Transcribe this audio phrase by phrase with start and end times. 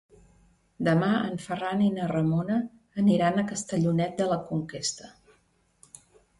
[0.87, 2.57] Demà en Ferran i na Ramona
[3.03, 5.15] aniran a Castellonet de la Conquesta.